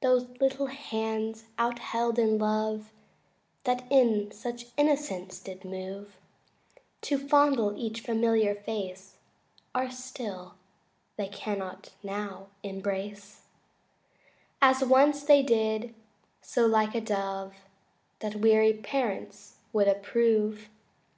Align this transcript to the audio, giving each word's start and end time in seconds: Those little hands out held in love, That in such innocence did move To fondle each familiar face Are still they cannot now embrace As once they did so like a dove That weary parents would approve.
Those 0.00 0.28
little 0.40 0.66
hands 0.66 1.46
out 1.58 1.80
held 1.80 2.16
in 2.16 2.38
love, 2.38 2.92
That 3.64 3.90
in 3.90 4.30
such 4.30 4.66
innocence 4.76 5.40
did 5.40 5.64
move 5.64 6.16
To 7.00 7.18
fondle 7.18 7.76
each 7.76 8.00
familiar 8.02 8.54
face 8.54 9.16
Are 9.74 9.90
still 9.90 10.54
they 11.16 11.26
cannot 11.26 11.90
now 12.00 12.46
embrace 12.62 13.46
As 14.60 14.84
once 14.84 15.24
they 15.24 15.42
did 15.42 15.92
so 16.40 16.64
like 16.64 16.94
a 16.94 17.00
dove 17.00 17.56
That 18.20 18.36
weary 18.36 18.74
parents 18.74 19.56
would 19.72 19.88
approve. 19.88 20.68